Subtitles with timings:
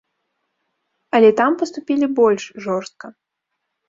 [1.17, 3.07] Але там паступілі больш жорстка.